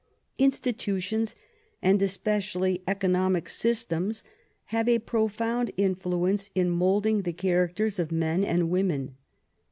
Institutions, 0.39 1.35
and 1.79 2.01
especially 2.01 2.81
economic 2.87 3.47
systems, 3.47 4.23
have 4.73 4.89
a 4.89 4.97
profound 4.97 5.69
influence 5.77 6.49
in 6.55 6.71
molding 6.71 7.21
the 7.21 7.33
characters 7.33 7.99
of 7.99 8.11
men 8.11 8.43
and 8.43 8.71
women. 8.71 9.15